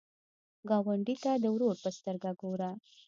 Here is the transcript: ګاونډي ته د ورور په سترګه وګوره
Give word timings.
ګاونډي 0.69 1.15
ته 1.23 1.31
د 1.43 1.45
ورور 1.53 1.75
په 1.83 1.89
سترګه 1.97 2.29
وګوره 2.33 2.69